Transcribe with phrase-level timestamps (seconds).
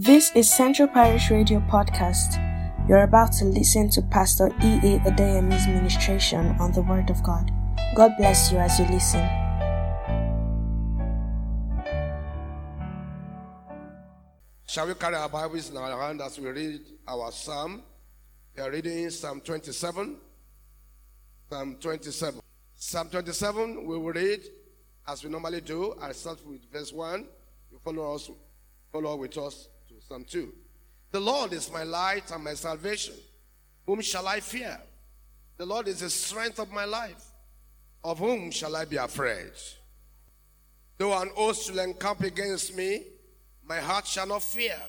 [0.00, 2.38] This is Central Parish Radio Podcast.
[2.88, 5.00] You're about to listen to Pastor E.A.
[5.00, 7.50] Adeyemi's ministration on the Word of God.
[7.96, 9.26] God bless you as you listen.
[14.68, 17.82] Shall we carry our Bibles in our hand as we read our psalm?
[18.56, 20.16] We are reading Psalm 27.
[21.50, 22.40] Psalm 27.
[22.76, 24.42] Psalm 27, we will read
[25.08, 25.96] as we normally do.
[26.00, 27.26] I start with verse 1.
[27.72, 28.30] You follow us,
[28.92, 29.68] follow with us
[30.08, 30.52] Psalm 2.
[31.10, 33.14] The Lord is my light and my salvation.
[33.84, 34.78] Whom shall I fear?
[35.58, 37.24] The Lord is the strength of my life.
[38.02, 39.52] Of whom shall I be afraid?
[40.96, 43.02] Though an host shall encamp against me,
[43.66, 44.80] my heart shall not fear.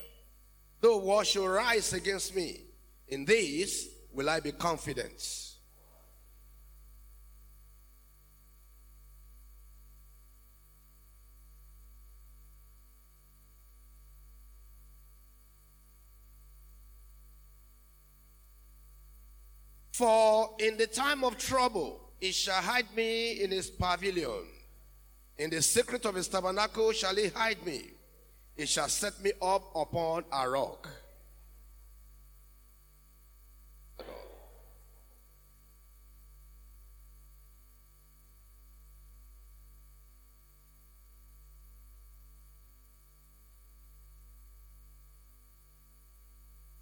[0.80, 2.60] Though war shall rise against me,
[3.08, 5.49] in this will I be confident.
[20.00, 24.46] For in the time of trouble, he shall hide me in his pavilion.
[25.36, 27.82] In the secret of his tabernacle shall he hide me.
[28.56, 30.88] He shall set me up upon a rock.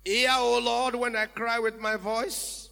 [0.05, 2.68] Hear, O Lord, when I cry with my voice.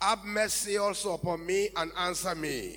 [0.00, 2.76] Have mercy also upon me and answer me.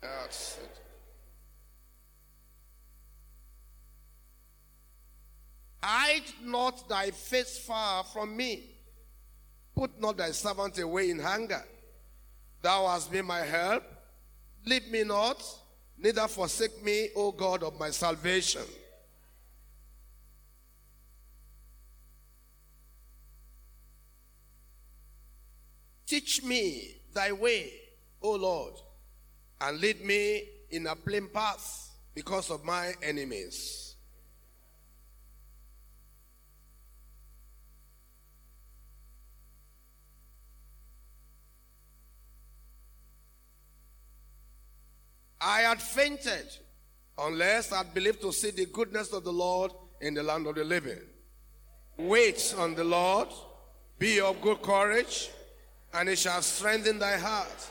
[0.00, 0.80] That's it.
[5.82, 8.64] Hide not thy face far from me.
[9.76, 11.62] Put not thy servant away in hunger.
[12.60, 13.84] Thou hast been my help.
[14.66, 15.42] Leave me not,
[15.96, 18.62] neither forsake me, O God of my salvation.
[26.08, 27.70] Teach me thy way,
[28.22, 28.72] O Lord,
[29.60, 33.94] and lead me in a plain path because of my enemies.
[45.38, 46.46] I had fainted
[47.18, 50.64] unless I'd believed to see the goodness of the Lord in the land of the
[50.64, 51.00] living.
[51.98, 53.28] Wait on the Lord,
[53.98, 55.30] be of good courage,
[55.94, 57.70] and it shall strengthen thy heart.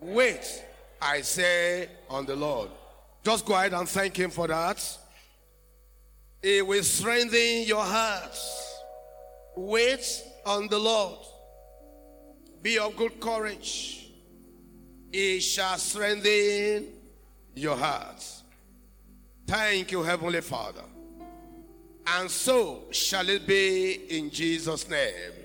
[0.00, 0.64] Wait,
[1.00, 2.70] I say, on the Lord.
[3.24, 4.98] Just go ahead and thank him for that.
[6.42, 8.80] He will strengthen your hearts.
[9.56, 11.18] Wait on the Lord.
[12.60, 14.10] Be of good courage.
[15.10, 16.88] He shall strengthen
[17.54, 18.42] your hearts.
[19.46, 20.82] Thank you, Heavenly Father.
[22.06, 25.43] And so shall it be in Jesus' name.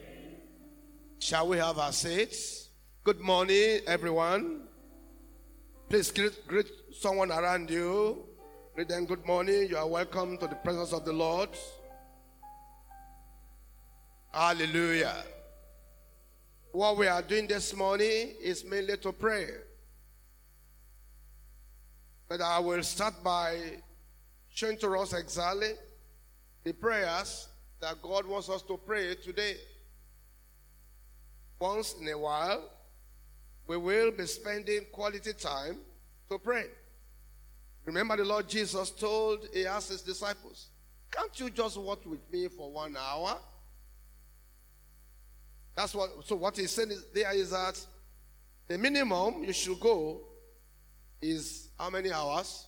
[1.21, 2.69] Shall we have our seats?
[3.03, 4.61] Good morning, everyone.
[5.89, 8.23] Please greet, greet someone around you.
[8.73, 9.67] Greet them good morning.
[9.69, 11.49] You are welcome to the presence of the Lord.
[14.33, 15.25] Hallelujah.
[16.71, 19.47] What we are doing this morning is mainly to pray.
[22.29, 23.57] But I will start by
[24.47, 25.73] showing to us exactly
[26.63, 27.49] the prayers
[27.81, 29.57] that God wants us to pray today.
[31.59, 32.69] Once in a while,
[33.67, 35.77] we will be spending quality time
[36.29, 36.65] to pray.
[37.85, 40.69] Remember, the Lord Jesus told, He asked His disciples,
[41.11, 43.37] Can't you just walk with me for one hour?
[45.75, 47.79] That's what, so what He's saying is, there is that
[48.67, 50.21] the minimum you should go
[51.21, 52.67] is how many hours?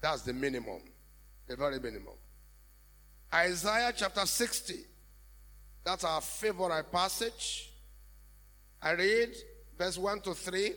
[0.00, 0.82] That's the minimum,
[1.46, 2.14] the very minimum.
[3.32, 4.74] Isaiah chapter 60.
[5.84, 7.73] That's our favorite passage.
[8.84, 9.34] I read
[9.78, 10.72] verse 1 to 3,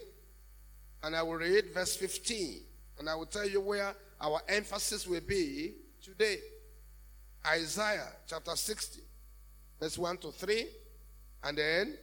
[1.04, 2.62] and I will read verse 15.
[3.00, 6.38] And I will tell you where our emphasis will be today.
[7.46, 9.02] Isaiah chapter 60,
[9.80, 10.68] verse 1 to 3,
[11.44, 11.98] and then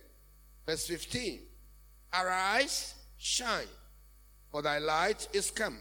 [0.66, 1.40] verse 15.
[2.12, 3.66] Arise, shine,
[4.52, 5.78] for thy light is come,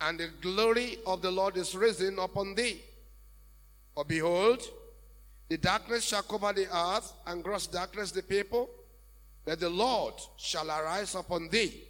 [0.00, 2.82] and the glory of the Lord is risen upon thee.
[3.94, 4.62] For behold,
[5.48, 8.68] the darkness shall cover the earth, and gross darkness the people.
[9.46, 11.84] But the Lord shall arise upon thee,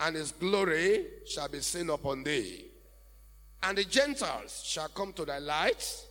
[0.00, 2.66] and his glory shall be seen upon thee.
[3.62, 6.04] And the Gentiles shall come to thy light,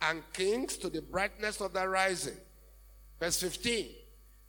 [0.00, 2.38] and kings to the brightness of thy rising.
[3.20, 3.88] Verse 15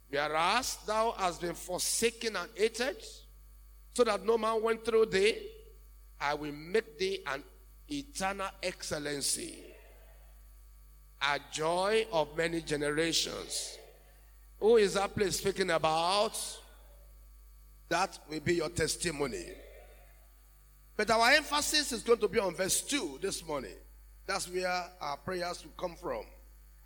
[0.09, 3.03] Whereas thou hast been forsaken and hated,
[3.94, 5.36] so that no man went through thee,
[6.19, 7.44] I will make thee an
[7.89, 9.57] eternal excellency,
[11.21, 13.77] a joy of many generations.
[14.61, 16.39] Who is that place speaking about?
[17.89, 19.47] That will be your testimony.
[20.95, 23.73] But our emphasis is going to be on verse 2 this morning.
[24.27, 26.25] That's where our prayers will come from.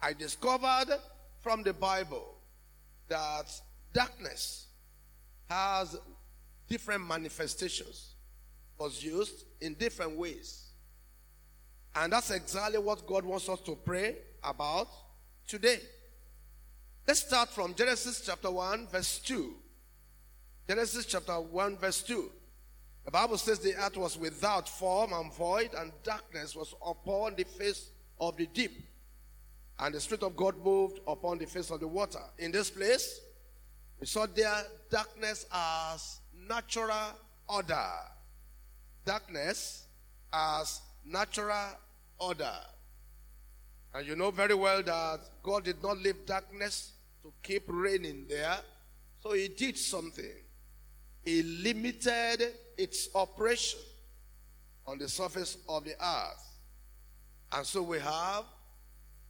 [0.02, 0.98] I discovered
[1.42, 2.38] from the Bible
[3.10, 3.52] that
[3.92, 4.68] darkness
[5.50, 5.98] has
[6.70, 8.16] different manifestations,
[8.80, 10.70] was used in different ways.
[11.94, 14.88] And that's exactly what God wants us to pray about
[15.46, 15.82] today.
[17.08, 19.54] Let's start from Genesis chapter 1, verse 2.
[20.68, 22.32] Genesis chapter 1, verse 2.
[23.06, 27.44] The Bible says the earth was without form and void, and darkness was upon the
[27.44, 28.72] face of the deep.
[29.78, 32.24] And the Spirit of God moved upon the face of the water.
[32.40, 33.22] In this place,
[34.00, 37.14] we saw there darkness as natural
[37.48, 37.88] order.
[39.06, 39.86] Darkness
[40.34, 41.78] as natural
[42.18, 42.56] order.
[43.94, 46.94] And you know very well that God did not leave darkness
[47.26, 48.58] to keep reigning there.
[49.24, 50.32] So he did something.
[51.24, 53.80] He limited its operation
[54.86, 56.60] on the surface of the earth.
[57.52, 58.44] And so we have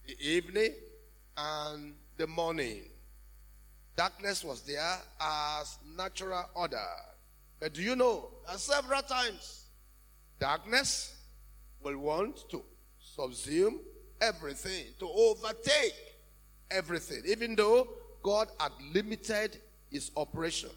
[0.06, 0.74] the evening
[1.38, 2.82] and the morning.
[3.96, 6.78] Darkness was there as natural order.
[7.62, 9.68] But do you know that several times
[10.38, 11.16] darkness
[11.82, 12.62] will want to
[13.18, 13.78] subsume
[14.20, 15.94] everything, to overtake
[16.72, 17.88] everything, even though
[18.24, 19.60] God had limited
[19.92, 20.70] his operation.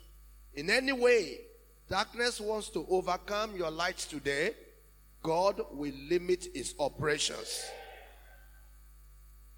[0.54, 1.40] In any way,
[1.88, 4.52] darkness wants to overcome your light today,
[5.22, 7.64] God will limit his operations.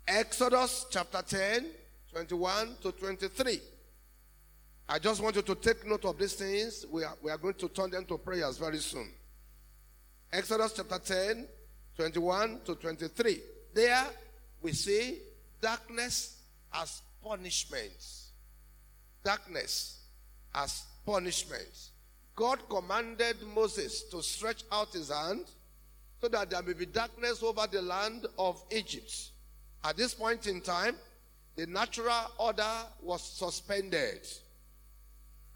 [0.06, 1.66] Exodus chapter 10,
[2.12, 3.60] 21 to 23.
[4.88, 6.84] I just want you to take note of these things.
[6.90, 9.08] We are, we are going to turn them to prayers very soon.
[10.32, 11.46] Exodus chapter 10,
[11.96, 13.40] 21 to 23.
[13.72, 14.06] There
[14.62, 15.18] we see
[15.60, 16.36] darkness
[16.72, 17.92] as punishment.
[19.24, 20.00] Darkness
[20.54, 21.90] as punishment.
[22.34, 25.44] God commanded Moses to stretch out his hand
[26.20, 29.30] so that there may be darkness over the land of Egypt.
[29.84, 30.96] At this point in time,
[31.56, 32.72] the natural order
[33.02, 34.26] was suspended.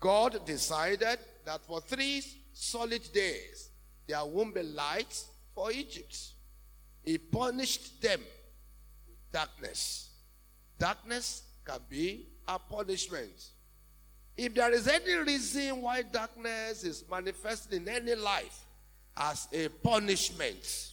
[0.01, 2.23] God decided that for three
[2.53, 3.71] solid days
[4.07, 5.23] there won't be light
[5.55, 6.19] for Egypt.
[7.05, 8.21] He punished them
[9.35, 10.11] darkness.
[10.79, 13.51] Darkness can be a punishment.
[14.37, 18.65] If there is any reason why darkness is manifested in any life
[19.17, 20.93] as a punishment,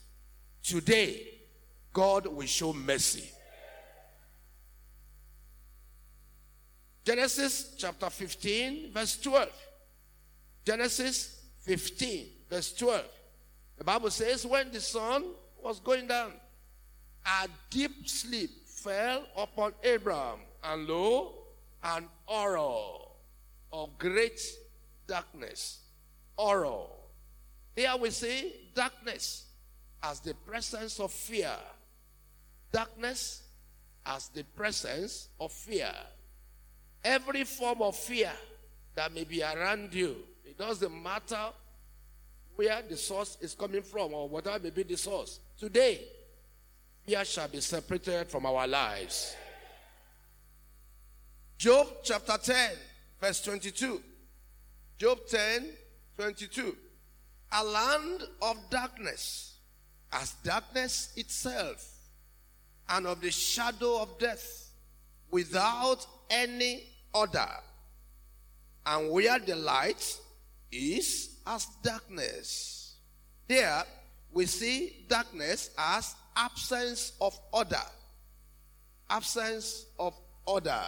[0.64, 1.28] today
[1.94, 3.30] God will show mercy.
[7.04, 9.50] Genesis chapter 15, verse 12.
[10.66, 13.04] Genesis 15, verse 12.
[13.78, 15.26] The Bible says, When the sun
[15.64, 16.34] was going down,
[17.26, 21.34] a deep sleep fell upon Abraham, and lo,
[21.84, 23.06] an aurora
[23.72, 24.40] of great
[25.08, 25.80] darkness.
[26.38, 26.88] Aurora.
[27.76, 29.46] Here we see darkness
[30.04, 31.56] as the presence of fear.
[32.72, 33.44] Darkness
[34.06, 35.94] as the presence of fear.
[37.04, 38.32] Every form of fear
[38.96, 41.50] that may be around you, it doesn't matter
[42.56, 45.40] where the source is coming from or whatever may be the source.
[45.58, 46.02] Today,
[47.24, 49.36] shall be separated from our lives.
[51.58, 52.72] Job chapter 10,
[53.20, 54.02] verse 22.
[54.98, 55.70] Job 10,
[56.18, 56.76] 22.
[57.52, 59.58] A land of darkness,
[60.12, 61.88] as darkness itself,
[62.90, 64.72] and of the shadow of death,
[65.30, 67.50] without any order.
[68.86, 70.18] And where the light
[70.72, 72.96] is as darkness.
[73.48, 73.84] There
[74.32, 77.76] we see darkness as absence of order.
[79.10, 80.14] Absence of
[80.46, 80.84] order.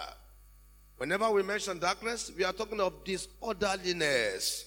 [0.97, 4.65] Whenever we mention darkness, we are talking of disorderliness.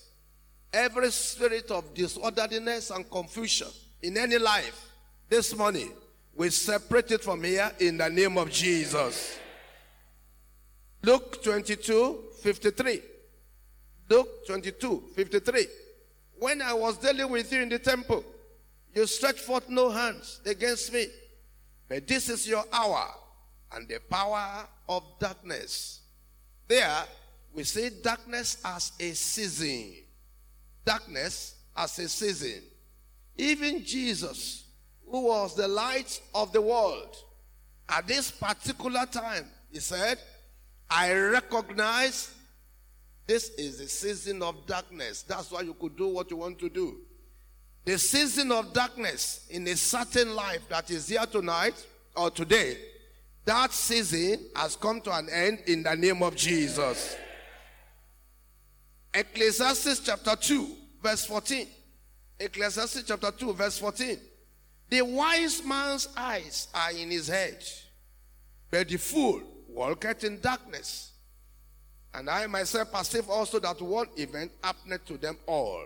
[0.73, 3.68] Every spirit of disorderliness and confusion
[4.02, 4.90] in any life
[5.28, 5.92] this morning,
[6.35, 9.38] we separate it from here in the name of Jesus.
[11.02, 13.02] Luke 22, 53.
[14.09, 15.66] Luke 22, 53.
[16.38, 18.25] When I was dealing with you in the temple,
[18.97, 21.07] you stretch forth no hands against me.
[21.87, 23.07] But this is your hour
[23.73, 26.00] and the power of darkness.
[26.67, 27.05] There,
[27.53, 29.97] we see darkness as a season.
[30.85, 32.62] Darkness as a season.
[33.37, 34.65] Even Jesus,
[35.07, 37.17] who was the light of the world,
[37.91, 40.19] at this particular time, he said,
[40.88, 42.33] I recognize
[43.26, 45.23] this is a season of darkness.
[45.23, 46.97] That's why you could do what you want to do.
[47.87, 52.76] The season of darkness in a certain life that is here tonight or today,
[53.45, 57.16] that season has come to an end in the name of Jesus.
[59.14, 60.69] Ecclesiastes chapter 2,
[61.00, 61.69] verse 14.
[62.40, 64.19] Ecclesiastes chapter 2, verse 14.
[64.90, 67.62] The wise man's eyes are in his head,
[68.69, 71.12] but the fool walketh in darkness.
[72.12, 75.85] And I myself perceive also that one event happened to them all.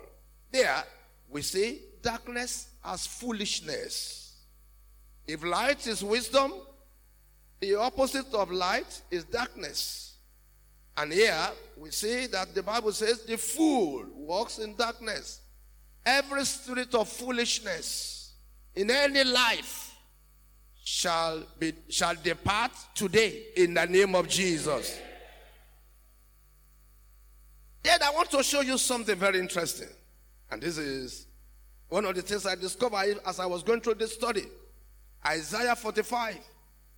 [0.51, 0.83] There
[1.29, 4.35] we see darkness as foolishness.
[5.27, 6.53] If light is wisdom,
[7.61, 10.17] the opposite of light is darkness.
[10.97, 15.41] And here we see that the Bible says the fool walks in darkness.
[16.05, 18.33] Every spirit of foolishness
[18.75, 19.95] in any life
[20.83, 24.99] shall be shall depart today in the name of Jesus.
[27.83, 29.89] Then I want to show you something very interesting.
[30.51, 31.27] And this is
[31.91, 34.47] one of the things I discovered as I was going through this study.
[35.27, 36.39] Isaiah 45,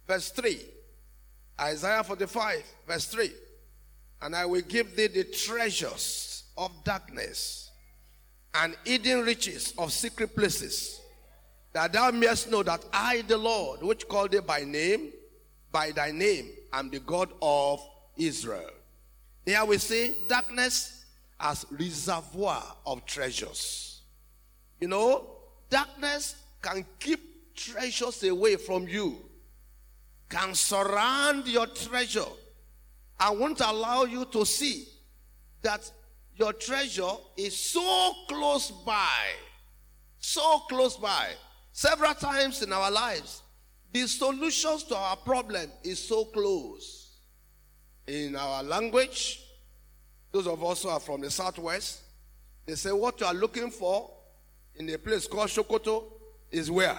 [0.07, 0.61] verse 3.
[1.61, 3.31] Isaiah 45, verse 3.
[4.21, 7.71] And I will give thee the treasures of darkness
[8.55, 11.01] and hidden riches of secret places,
[11.73, 15.11] that thou mayest know that I, the Lord, which called thee by name,
[15.73, 17.81] by thy name, am the God of
[18.17, 18.71] Israel.
[19.47, 21.07] Here we see darkness
[21.41, 23.92] as reservoir of treasures.
[24.83, 25.27] You know,
[25.71, 29.17] darkness can keep treasures away from you,
[30.29, 32.33] can surround your treasure,
[33.21, 34.89] and won't allow you to see
[35.63, 35.89] that
[36.35, 39.21] your treasure is so close by.
[40.19, 41.29] So close by.
[41.71, 43.45] Several times in our lives,
[43.93, 47.19] the solutions to our problem is so close.
[48.09, 49.45] In our language,
[50.33, 52.01] those of us who are from the southwest,
[52.67, 54.11] they say what you are looking for
[54.77, 56.05] in a place called Sokoto
[56.51, 56.99] is where?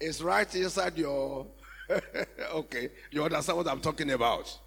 [0.00, 1.46] It's right inside your.
[2.54, 4.58] okay, you understand what I'm talking about.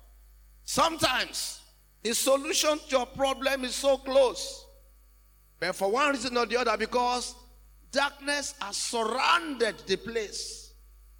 [0.63, 1.61] Sometimes
[2.03, 4.65] the solution to your problem is so close,
[5.59, 7.35] but for one reason or the other, because
[7.91, 10.73] darkness has surrounded the place,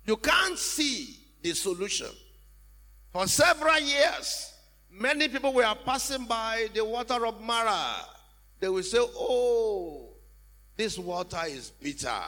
[0.06, 2.10] you can't see the solution.
[3.12, 4.54] For several years,
[4.92, 8.06] many people were passing by the water of Marah.
[8.60, 10.05] They will say, Oh,
[10.77, 12.24] this water is bitter.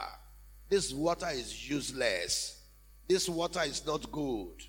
[0.70, 2.62] This water is useless.
[3.08, 4.64] This water is not good.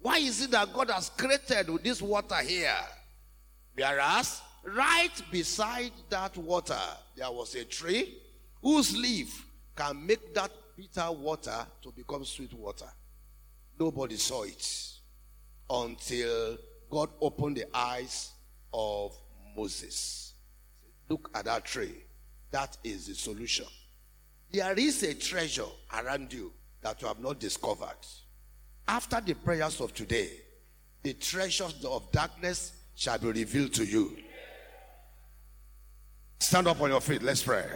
[0.00, 2.76] Why is it that God has created this water here?
[3.74, 6.78] Whereas, right beside that water,
[7.16, 8.18] there was a tree
[8.62, 12.88] whose leaf can make that bitter water to become sweet water.
[13.78, 14.66] Nobody saw it
[15.68, 16.58] until
[16.90, 18.30] God opened the eyes
[18.72, 19.16] of
[19.56, 20.34] Moses.
[21.08, 22.03] Look at that tree.
[22.54, 23.66] That is the solution.
[24.52, 27.98] There is a treasure around you that you have not discovered.
[28.86, 30.30] After the prayers of today,
[31.02, 34.16] the treasures of darkness shall be revealed to you.
[36.38, 37.24] Stand up on your feet.
[37.24, 37.66] Let's pray.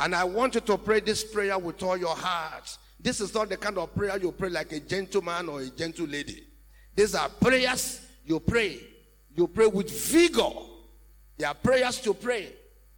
[0.00, 2.76] And I want you to pray this prayer with all your heart.
[2.98, 6.08] This is not the kind of prayer you pray like a gentleman or a gentle
[6.08, 6.42] lady.
[6.96, 8.80] These are prayers you pray.
[9.36, 10.50] You pray with vigor.
[11.38, 12.54] They are prayers to pray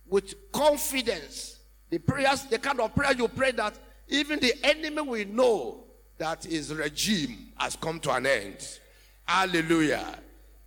[0.08, 1.58] with confidence.
[1.90, 3.74] The prayers, the kind of prayer you pray that
[4.08, 5.84] even the enemy will know
[6.18, 8.78] that his regime has come to an end.
[9.24, 10.18] Hallelujah.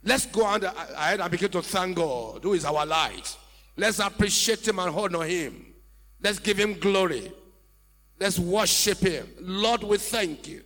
[0.03, 3.35] Let's go on uh, ahead and begin to thank God, who is our light.
[3.75, 5.73] Let's appreciate him and honor him.
[6.21, 7.31] Let's give him glory.
[8.19, 9.27] Let's worship him.
[9.39, 10.63] Lord, we thank you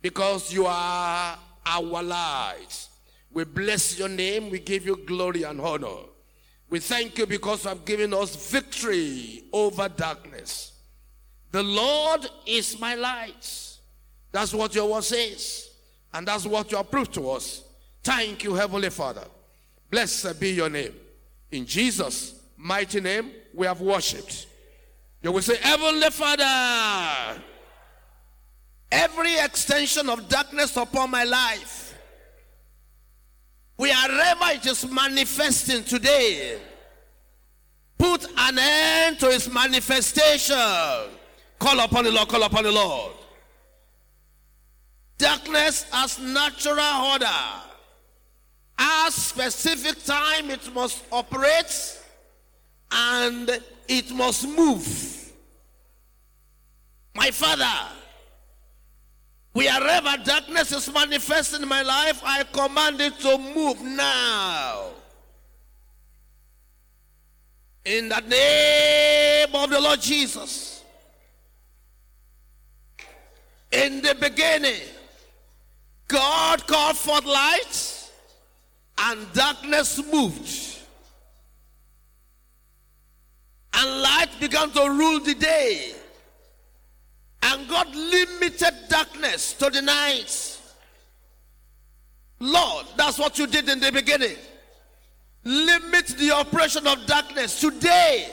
[0.00, 2.88] because you are our light.
[3.30, 4.50] We bless your name.
[4.50, 6.04] We give you glory and honor.
[6.68, 10.72] We thank you because you have given us victory over darkness.
[11.52, 13.76] The Lord is my light.
[14.32, 15.70] That's what your word says.
[16.12, 17.62] And that's what you have proved to us.
[18.02, 19.24] Thank you, Heavenly Father.
[19.90, 20.94] Blessed be your name.
[21.50, 24.46] In Jesus' mighty name, we have worshipped.
[25.22, 27.40] You will say, Heavenly Father,
[28.90, 31.85] every extension of darkness upon my life
[33.76, 36.58] wherever it is manifesting today,
[37.98, 40.56] put an end to its manifestation.
[41.58, 43.12] Call upon the Lord, call upon the Lord.
[45.18, 47.26] Darkness as natural order.
[48.78, 51.98] As specific time it must operate
[52.92, 55.32] and it must move.
[57.14, 57.94] My Father,
[59.56, 64.90] Wherever darkness is manifest in my life, I command it to move now.
[67.86, 70.84] In the name of the Lord Jesus.
[73.72, 74.82] In the beginning,
[76.06, 78.10] God called forth light
[78.98, 80.80] and darkness moved.
[83.72, 85.94] And light began to rule the day.
[87.42, 90.58] And God limited darkness to the night.
[92.38, 94.36] Lord, that's what you did in the beginning.
[95.44, 98.28] Limit the operation of darkness today.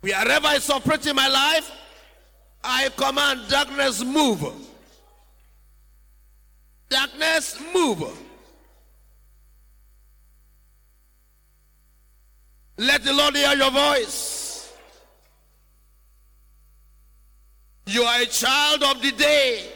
[0.00, 1.70] Wherever it's operating my life,
[2.64, 4.44] I command darkness move.
[6.88, 8.02] Darkness move.
[12.78, 14.51] Let the Lord hear your voice.
[17.86, 19.66] You are a child of the day,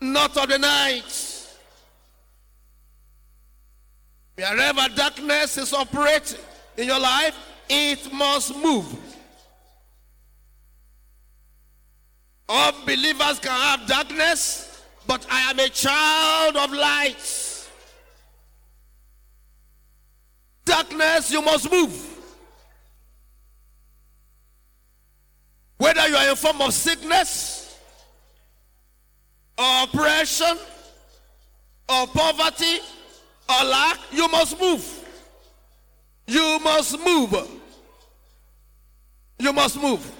[0.00, 1.24] not of the night.
[4.34, 6.38] Wherever darkness is operating
[6.76, 7.36] in your life,
[7.68, 8.86] it must move.
[12.48, 17.68] Unbelievers can have darkness, but I am a child of light.
[20.64, 22.17] Darkness, you must move.
[25.78, 27.78] Whether you are in form of sickness,
[29.56, 30.58] or oppression,
[31.88, 32.80] or poverty,
[33.48, 35.08] or lack, you must move.
[36.26, 37.34] You must move.
[39.38, 40.17] You must move.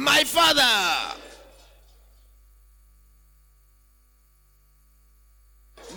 [0.00, 1.20] My father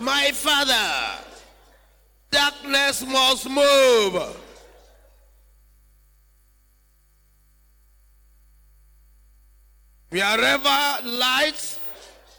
[0.01, 1.23] My Father,
[2.29, 4.37] darkness must move.
[10.09, 11.79] Wherever light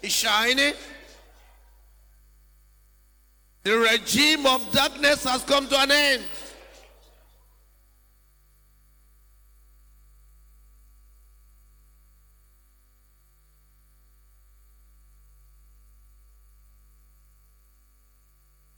[0.03, 0.75] is shining,
[3.63, 6.25] the regime of darkness has come to an end.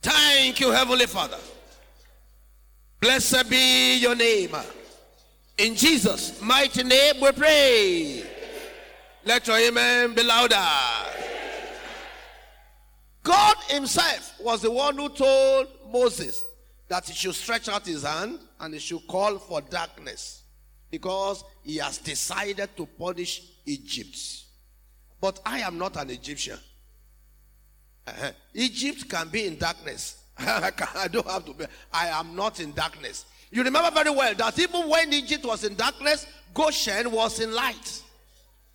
[0.07, 1.39] Thank you, Heavenly Father.
[3.01, 4.55] Blessed be your name.
[5.59, 8.25] In Jesus' mighty name we pray.
[9.25, 10.67] Let your amen be louder.
[13.23, 16.45] God Himself was the one who told Moses
[16.89, 20.43] that he should stretch out his hand and he should call for darkness
[20.91, 24.19] because he has decided to punish Egypt.
[25.21, 26.59] But I am not an Egyptian.
[28.07, 28.31] Uh-huh.
[28.55, 30.23] Egypt can be in darkness.
[30.39, 31.65] I don't have to be.
[31.93, 33.25] I am not in darkness.
[33.51, 38.03] You remember very well that even when Egypt was in darkness, Goshen was in light.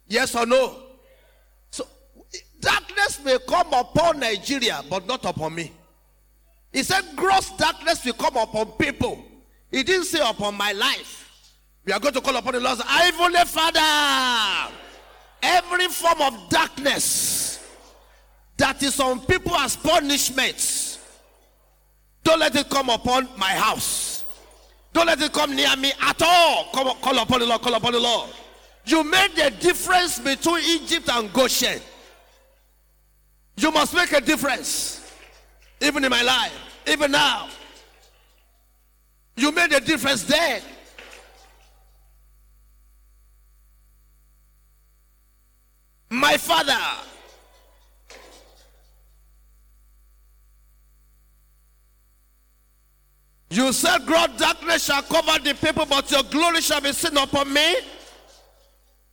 [0.08, 0.76] Yes or no?
[1.70, 1.86] So
[2.60, 5.72] darkness may come upon Nigeria, but not upon me.
[6.72, 9.24] He said, gross darkness will come upon people.
[9.70, 11.50] He didn't say upon my life.
[11.86, 12.80] We are going to call upon the Lord.
[12.80, 14.74] Heavenly Father,
[15.42, 17.68] every form of darkness
[18.58, 20.81] that is on people as punishments.
[22.24, 24.26] Don't let it come upon my house.
[24.94, 26.68] Don't let it come near me at all.
[26.74, 27.62] Come, call upon the Lord.
[27.62, 28.30] Call upon the Lord.
[28.86, 31.80] You made the difference between Egypt and Goshen.
[33.58, 35.14] You must make a difference.
[35.80, 36.54] Even in my life.
[36.88, 37.48] Even now.
[39.36, 40.62] You made a difference there.
[46.10, 46.78] My father
[53.52, 57.52] You said, God, darkness shall cover the people, but your glory shall be seen upon
[57.52, 57.76] me.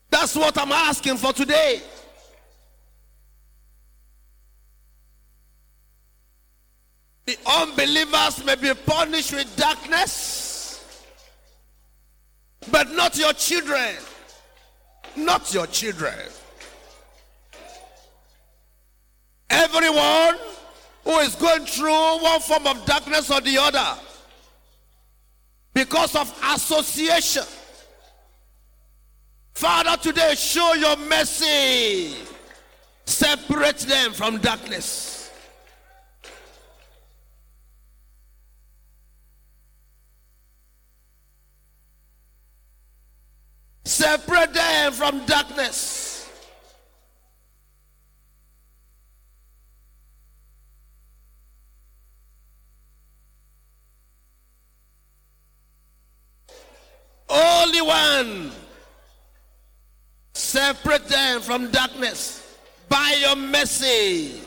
[0.09, 1.83] That's what I'm asking for today.
[7.27, 11.05] The unbelievers may be punished with darkness,
[12.71, 13.97] but not your children.
[15.17, 16.15] Not your children.
[19.51, 20.39] Everyone
[21.03, 24.01] who is going through one form of darkness or the other
[25.79, 27.45] because of association.
[29.55, 32.17] Father, today show your mercy.
[33.05, 35.31] Separate them from darkness.
[43.85, 46.09] Separate them from darkness.
[57.29, 58.51] Holy One,
[60.33, 62.57] separate them from darkness
[62.89, 64.41] by your mercy.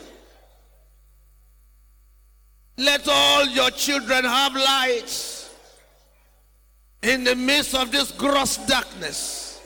[2.77, 5.49] Let all your children have light
[7.03, 9.59] in the midst of this gross darkness.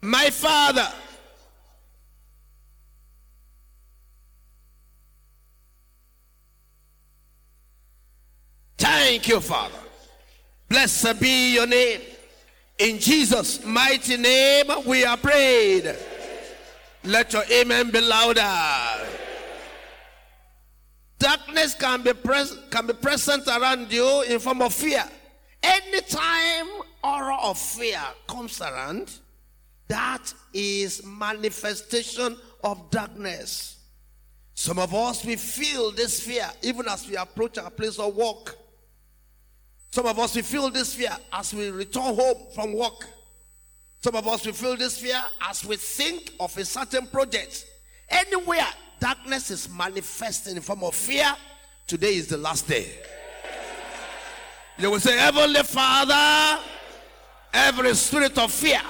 [0.00, 0.88] My Father,
[8.84, 9.78] thank you, Father.
[10.68, 12.00] Blessed be your name.
[12.78, 15.96] In Jesus' mighty name, we are prayed.
[17.04, 19.06] Let your amen be louder.
[21.18, 25.04] Darkness can be, pres- can be present around you in form of fear.
[25.62, 26.66] Anytime
[27.02, 29.10] aura of fear comes around,
[29.88, 33.76] that is manifestation of darkness.
[34.54, 38.58] Some of us, we feel this fear even as we approach our place of work.
[39.94, 43.06] Some of us, we feel this fear as we return home from work.
[44.02, 47.64] Some of us, we feel this fear as we think of a certain project.
[48.08, 48.66] Anywhere
[48.98, 51.32] darkness is manifesting in form of fear,
[51.86, 52.88] today is the last day.
[54.78, 56.60] You will say, Heavenly Father,
[57.52, 58.82] every spirit of fear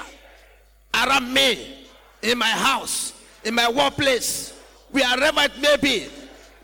[0.94, 1.84] around me,
[2.22, 3.12] in my house,
[3.44, 4.58] in my workplace,
[4.90, 6.06] wherever it may be,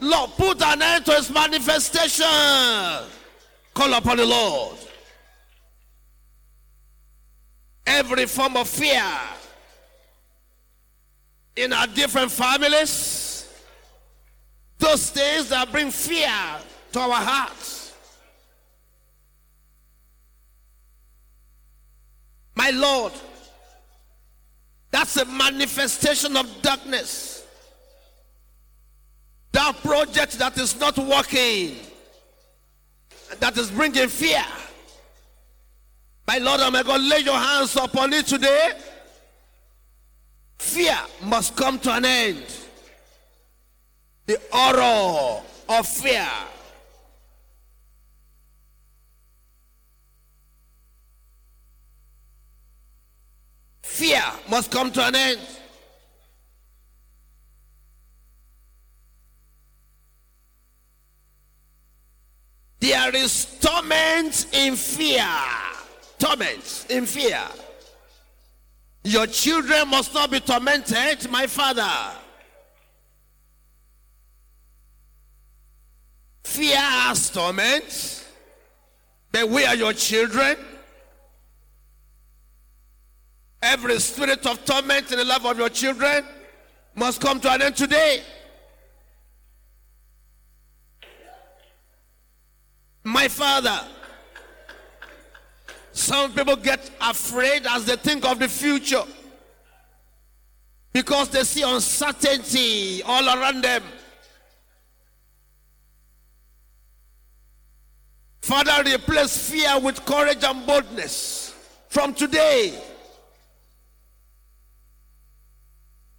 [0.01, 3.20] Lord, put an end to its manifestation.
[3.81, 4.77] Call upon the Lord.
[7.87, 9.03] Every form of fear
[11.57, 13.49] in our different families,
[14.77, 16.31] those things that bring fear
[16.93, 17.95] to our hearts.
[22.57, 23.15] My Lord,
[24.91, 27.47] that's a manifestation of darkness.
[29.53, 31.77] That project that is not working
[33.39, 34.45] that is bringing fear.
[36.27, 38.73] My Lord and my God, lay your hands upon it today.
[40.59, 42.45] Fear must come to an end.
[44.27, 46.29] The horror of fear.
[53.83, 55.41] Fear must come to an end.
[62.81, 65.29] There is torment in fear.
[66.19, 67.41] Torment in fear.
[69.05, 72.17] Your children must not be tormented, my father.
[76.45, 78.27] Fear has torment,
[79.31, 80.57] but we are your children.
[83.63, 86.25] Every spirit of torment in the life of your children
[86.95, 88.23] must come to an end today.
[93.05, 93.81] My father.
[95.93, 99.03] Some people get afraid as they think of the future
[100.93, 103.83] because they see uncertainty all around them.
[108.41, 111.55] Father, replace fear with courage and boldness
[111.89, 112.73] from today.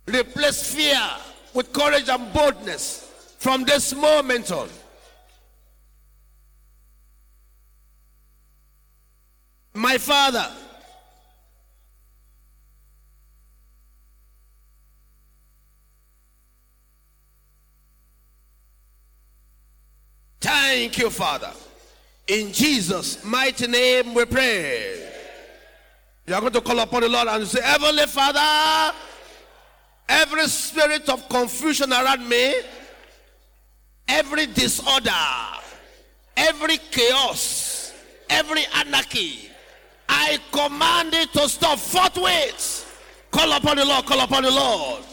[0.08, 1.02] Replace fear
[1.54, 4.70] with courage and boldness from this moment on.
[9.73, 10.47] My father.
[20.41, 21.51] Thank you, Father.
[22.27, 25.10] In Jesus' mighty name we pray.
[26.25, 28.95] You are going to call upon the Lord and say, Heavenly Father,
[30.10, 32.55] every spirit of confusion around me,
[34.07, 35.12] every disorder,
[36.36, 37.93] every chaos,
[38.29, 39.51] every anarchy,
[40.13, 42.86] I command it to stop forthwith.
[43.32, 45.04] Call upon the Lord, call upon the Lord.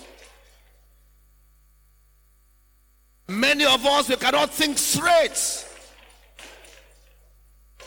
[3.29, 5.67] Many of us, we cannot think straight.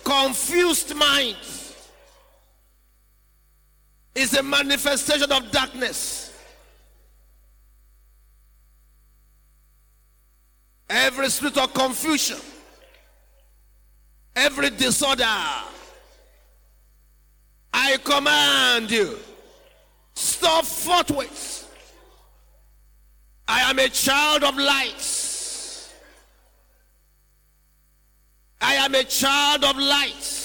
[0.05, 1.35] Confused mind
[4.15, 6.33] is a manifestation of darkness.
[10.89, 12.37] Every spirit of confusion,
[14.33, 15.25] every disorder,
[17.73, 19.17] I command you,
[20.13, 21.57] stop forthwith.
[23.47, 25.17] I am a child of light.
[28.61, 30.41] I am a child of light.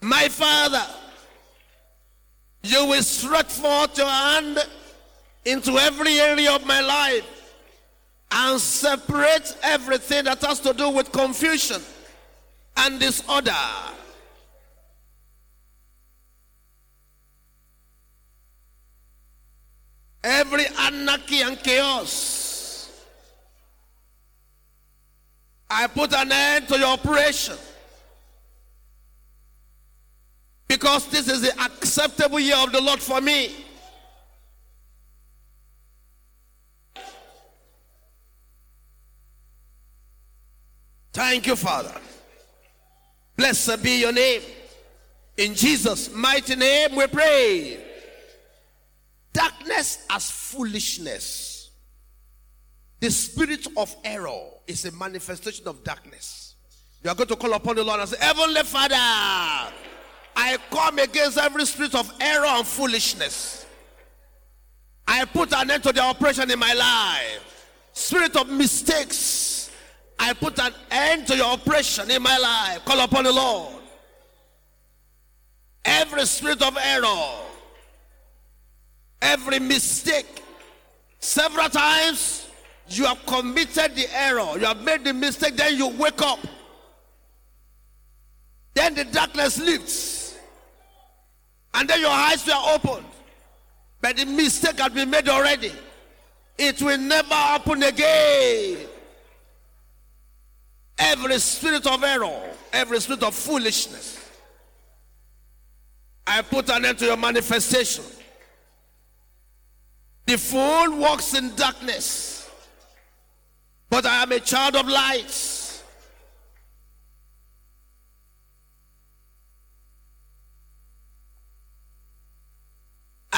[0.00, 0.86] My Father,
[2.76, 4.58] you will stretch forth your hand
[5.44, 7.54] into every area of my life
[8.30, 11.80] and separate everything that has to do with confusion
[12.76, 13.52] and disorder.
[20.22, 22.90] Every anarchy and chaos.
[25.70, 27.56] I put an end to your operation.
[30.76, 33.50] Because this is the acceptable year of the Lord for me.
[41.14, 41.98] Thank you, Father.
[43.38, 44.42] Blessed be your name.
[45.38, 47.80] In Jesus' mighty name we pray.
[49.32, 51.70] Darkness as foolishness.
[53.00, 56.54] The spirit of error is a manifestation of darkness.
[57.02, 59.72] You are going to call upon the Lord and say, Heavenly Father,
[60.36, 63.64] I come against every spirit of error and foolishness.
[65.08, 67.72] I put an end to the oppression in my life.
[67.94, 69.70] Spirit of mistakes.
[70.18, 72.84] I put an end to your oppression in my life.
[72.84, 73.74] Call upon the Lord.
[75.84, 77.30] Every spirit of error,
[79.22, 80.42] every mistake,
[81.20, 82.48] several times
[82.88, 86.40] you have committed the error, you have made the mistake, then you wake up.
[88.74, 90.25] Then the darkness lifts.
[91.76, 93.06] And then your eyes were opened.
[94.00, 95.72] But the mistake had been made already.
[96.56, 98.78] It will never happen again.
[100.98, 104.18] Every spirit of error, every spirit of foolishness,
[106.26, 108.04] I put an end to your manifestation.
[110.24, 112.50] The fool walks in darkness,
[113.90, 115.65] but I am a child of light.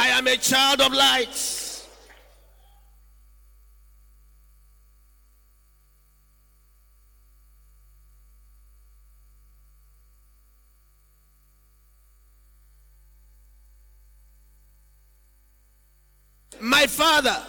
[0.01, 1.29] I am a child of light.
[16.61, 17.45] My father.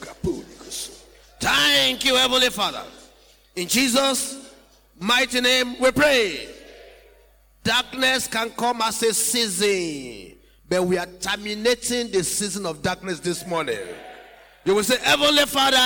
[0.00, 0.92] Kapuni kusu.
[1.38, 2.82] Thank you, Heavenly Father.
[3.56, 4.36] In Jesus'
[4.98, 6.49] mighty name we pray.
[7.62, 13.46] Darkness can come as a season, but we are terminating the season of darkness this
[13.46, 13.78] morning.
[14.64, 15.76] You will say, Heavenly Father,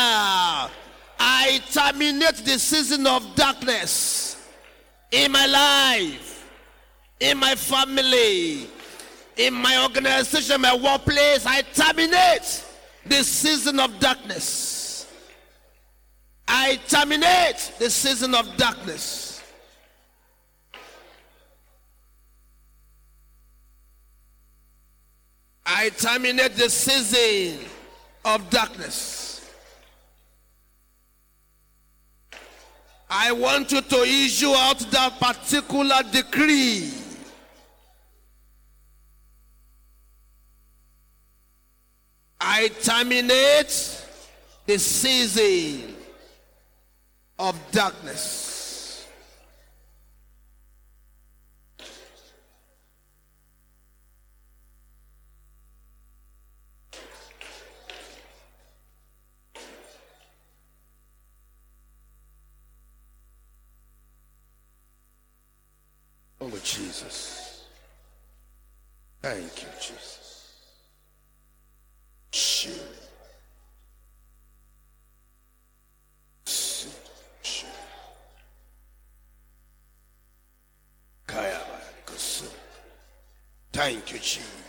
[1.18, 4.48] I terminate the season of darkness
[5.10, 6.48] in my life,
[7.20, 8.68] in my family,
[9.36, 11.46] in my organization, my workplace.
[11.46, 12.64] I terminate
[13.06, 15.12] the season of darkness.
[16.46, 19.23] I terminate the season of darkness.
[25.66, 27.58] I terminate the season
[28.24, 29.50] of darkness.
[33.08, 36.92] I want you to issue out that particular decree.
[42.40, 44.04] I terminate
[44.66, 45.94] the season
[47.38, 48.54] of darkness.
[66.40, 67.64] Oh, Jesus.
[69.22, 70.60] Thank you, Jesus.
[72.30, 73.04] Shoot.
[83.74, 84.64] Thank you, Jesus.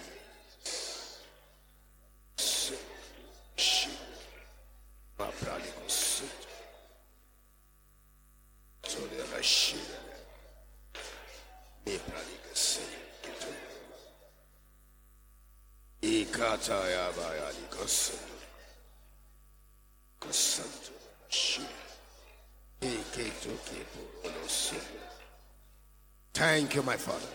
[26.76, 27.26] You, my Father.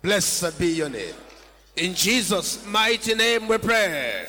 [0.00, 1.14] Blessed be your name.
[1.74, 4.24] In Jesus' mighty name we pray.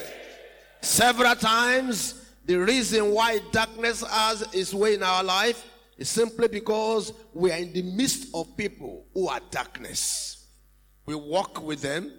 [0.82, 5.64] Several times, the reason why darkness has its way in our life
[5.96, 10.48] is simply because we are in the midst of people who are darkness.
[11.06, 12.12] We walk with them.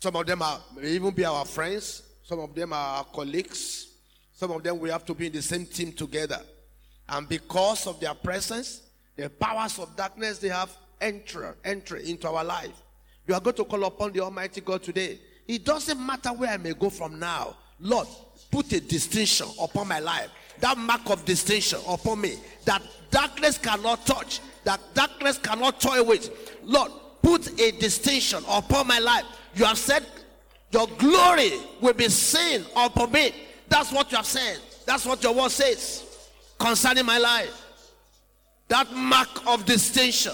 [0.00, 2.02] Some of them are may even be our friends.
[2.24, 3.86] Some of them are our colleagues.
[4.34, 6.42] Some of them we have to be in the same team together.
[7.08, 8.82] And because of their presence,
[9.16, 12.82] the powers of darkness they have enter entry into our life.
[13.26, 15.18] You are going to call upon the Almighty God today.
[15.46, 17.56] It doesn't matter where I may go from now.
[17.80, 18.06] Lord,
[18.50, 20.30] put a distinction upon my life.
[20.60, 22.36] That mark of distinction upon me.
[22.64, 24.40] That darkness cannot touch.
[24.64, 26.56] That darkness cannot toy with.
[26.62, 29.24] Lord, put a distinction upon my life.
[29.54, 30.06] You have said
[30.70, 33.34] your glory will be seen upon me.
[33.68, 34.58] That's what you have said.
[34.86, 37.58] That's what your word says concerning my life.
[38.68, 40.32] That mark of distinction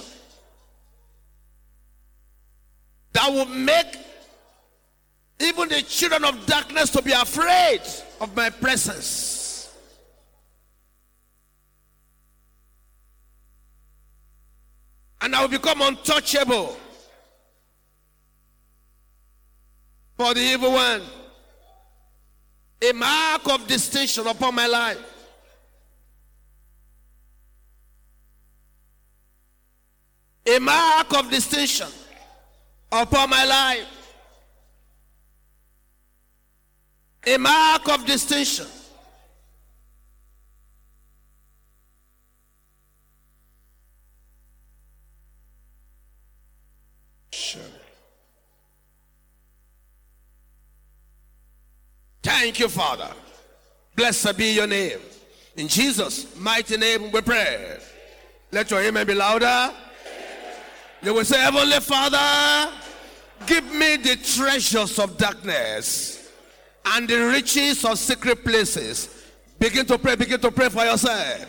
[3.12, 3.86] that will make
[5.40, 7.80] even the children of darkness to be afraid
[8.20, 9.72] of my presence.
[15.20, 16.76] And I will become untouchable
[20.16, 21.02] for the evil one.
[22.80, 24.98] A mark of distinction upon my life.
[30.46, 31.88] A mark of distinction
[32.90, 33.86] upon my life.
[37.26, 38.66] A mark of distinction.
[47.30, 47.60] Sure.
[52.22, 53.10] Thank you, Father.
[53.94, 54.98] Blessed be your name.
[55.56, 57.78] In Jesus' mighty name we pray.
[58.52, 59.74] Let your amen be louder.
[61.02, 62.72] You will say, Heavenly Father,
[63.46, 66.30] give me the treasures of darkness
[66.84, 69.08] and the riches of secret places.
[69.58, 71.46] Begin to pray, begin to pray for yourself.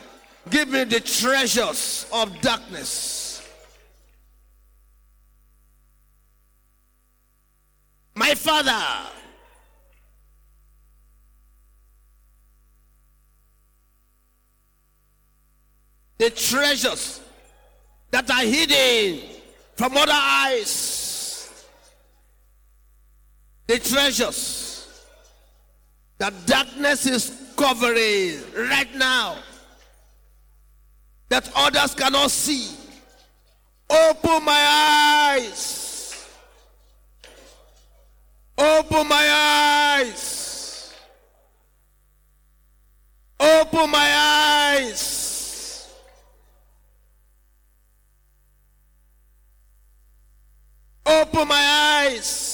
[0.49, 3.41] Give me the treasures of darkness.
[8.15, 9.10] My Father,
[16.17, 17.21] the treasures
[18.12, 19.21] that are hidden
[19.75, 21.09] from other eyes.
[23.70, 25.06] The treasures
[26.18, 29.38] that darkness is covering right now
[31.30, 32.76] that others cannot see.
[33.88, 36.26] Open my eyes.
[38.58, 39.30] Open my
[40.02, 40.92] eyes.
[43.40, 44.12] Open my
[44.80, 45.94] eyes.
[51.06, 52.49] Open my eyes.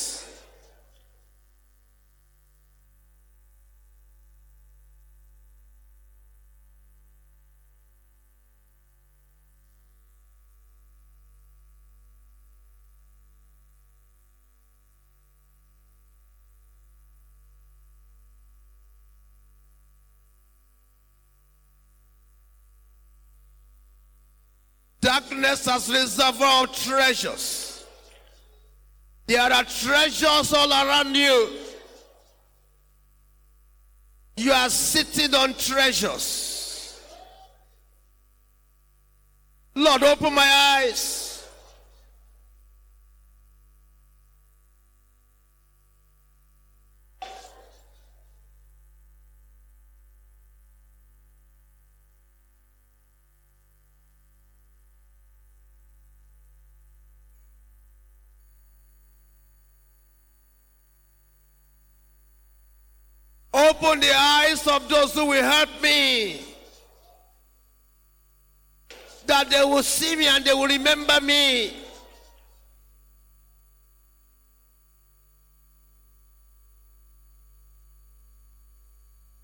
[25.43, 27.85] Has reservoir of treasures.
[29.27, 31.49] There are treasures all around you.
[34.37, 36.99] You are sitting on treasures.
[39.73, 41.24] Lord, open my eyes.
[63.55, 66.41] Open the eyes of those who will help me.
[69.25, 71.73] That they will see me and they will remember me.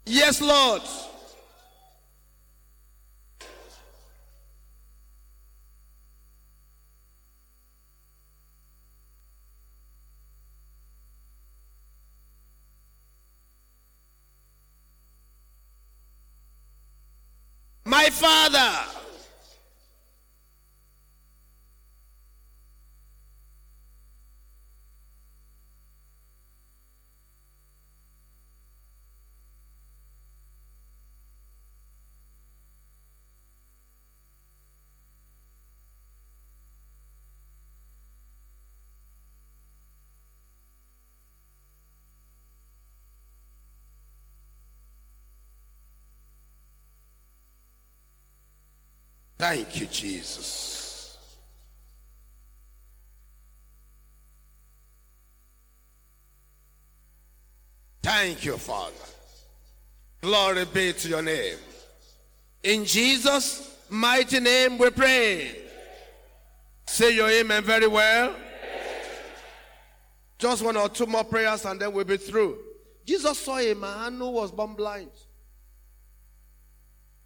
[0.06, 0.82] Yes, Lord.
[17.92, 18.91] My Father,
[49.42, 51.18] Thank you, Jesus.
[58.04, 58.94] Thank you, Father.
[60.22, 61.58] Glory be to your name.
[62.62, 65.56] In Jesus' mighty name we pray.
[66.86, 68.36] Say your amen very well.
[70.38, 72.60] Just one or two more prayers and then we'll be through.
[73.08, 75.10] Jesus saw a man who was born blind.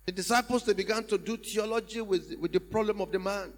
[0.06, 3.54] The disciples they began to do theology with, with the problem of the man.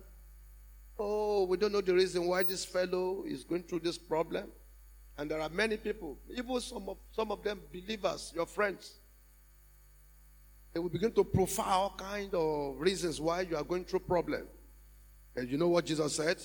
[0.98, 4.46] Oh, we don't know the reason why this fellow is going through this problem.
[5.18, 9.00] And there are many people, even some of some of them believers, your friends.
[10.74, 14.44] They will begin to profile all kind of reasons why you are going through problem.
[15.36, 16.38] And you know what Jesus said?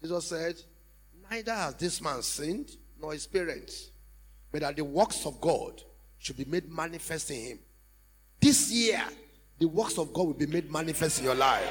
[0.00, 0.54] Jesus said,
[1.30, 2.70] Neither has this man sinned
[3.00, 3.90] nor his parents,
[4.52, 5.82] but that the works of God
[6.18, 7.58] should be made manifest in him.
[8.40, 9.02] This year,
[9.64, 11.66] the works of God will be made manifest in your life.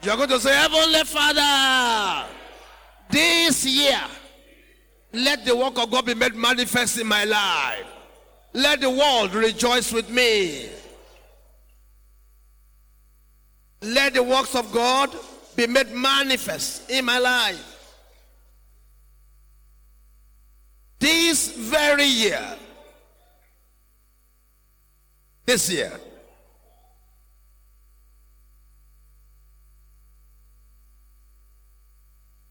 [0.00, 2.28] You are going to say, Heavenly Father,
[3.10, 4.00] this year,
[5.12, 7.84] let the work of God be made manifest in my life.
[8.52, 10.68] Let the world rejoice with me.
[13.82, 15.10] Let the works of God
[15.56, 17.90] be made manifest in my life.
[21.00, 22.56] This very year,
[25.44, 25.92] this year,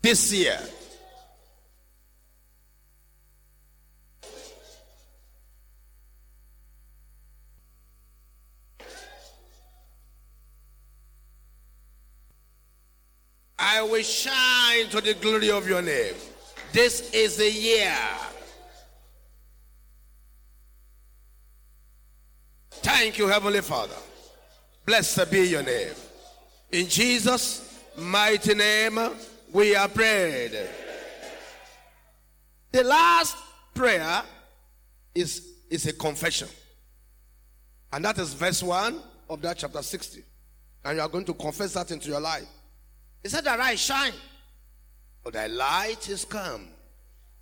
[0.06, 0.60] this year,
[13.58, 16.14] I will shine to the glory of your name.
[16.72, 17.98] This is the year.
[22.70, 23.96] Thank you, Heavenly Father.
[24.86, 25.96] Blessed be your name.
[26.72, 29.00] In Jesus' mighty name,
[29.54, 30.58] we are prayed.
[32.72, 33.38] The last
[33.74, 34.22] prayer
[35.14, 36.48] is, is a confession.
[37.94, 40.24] And that is verse 1 of that chapter 60.
[40.84, 42.46] And you are going to confess that into your life.
[43.24, 44.14] He said, Arise, shine,
[45.24, 46.68] for thy light is come,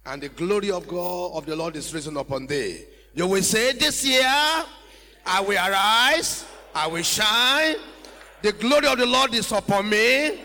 [0.06, 2.86] and the glory of God of the Lord is risen upon thee.
[3.14, 7.76] You will say, This year I will arise, I will shine,
[8.42, 10.40] the glory of the Lord is upon me,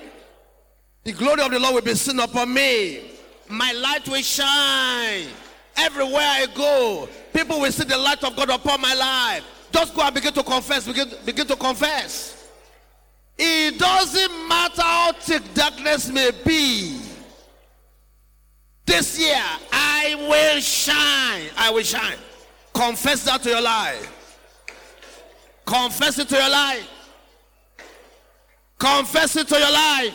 [1.08, 3.00] the glory of the Lord will be seen upon me.
[3.48, 5.26] My light will shine
[5.74, 7.08] everywhere I go.
[7.32, 9.42] People will see the light of God upon my life.
[9.72, 12.50] Just go and begin to confess, begin, begin to confess.
[13.38, 17.00] It doesn't matter how thick darkness may be.
[18.84, 19.42] This year,
[19.72, 21.48] I will shine.
[21.56, 22.18] I will shine.
[22.74, 24.36] Confess that to your life.
[25.64, 26.86] Confess it to your life.
[28.78, 30.14] Confess it to your life.